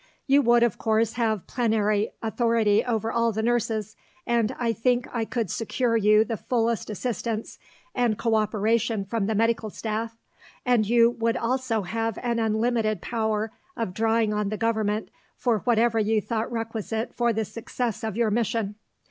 You 0.25 0.41
would 0.41 0.63
of 0.63 0.79
course 0.79 1.13
have 1.13 1.45
plenary 1.45 2.09
authority 2.23 2.83
over 2.83 3.11
all 3.11 3.31
the 3.31 3.43
nurses, 3.43 3.95
and 4.25 4.51
I 4.57 4.73
think 4.73 5.07
I 5.13 5.25
could 5.25 5.51
secure 5.51 5.95
you 5.95 6.25
the 6.25 6.37
fullest 6.37 6.89
assistance 6.89 7.59
and 7.93 8.17
co 8.17 8.33
operation 8.33 9.05
from 9.05 9.27
the 9.27 9.35
medical 9.35 9.69
staff, 9.69 10.17
and 10.65 10.87
you 10.89 11.11
would 11.11 11.37
also 11.37 11.83
have 11.83 12.17
an 12.23 12.39
unlimited 12.39 12.99
power 12.99 13.51
of 13.77 13.93
drawing 13.93 14.33
on 14.33 14.49
the 14.49 14.57
Government 14.57 15.09
for 15.37 15.59
whatever 15.59 15.99
you 15.99 16.19
thought 16.19 16.51
requisite 16.51 17.13
for 17.13 17.31
the 17.31 17.45
success 17.45 18.03
of 18.03 18.17
your 18.17 18.31
mission. 18.31 18.77